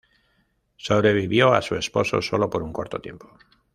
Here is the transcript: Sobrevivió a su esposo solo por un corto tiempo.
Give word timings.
Sobrevivió 0.77 1.53
a 1.53 1.61
su 1.61 1.75
esposo 1.75 2.23
solo 2.23 2.49
por 2.49 2.63
un 2.63 2.73
corto 2.73 2.99
tiempo. 2.99 3.29